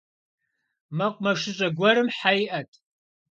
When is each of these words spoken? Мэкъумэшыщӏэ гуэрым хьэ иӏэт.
Мэкъумэшыщӏэ 0.97 1.69
гуэрым 1.77 2.09
хьэ 2.17 2.31
иӏэт. 2.45 2.71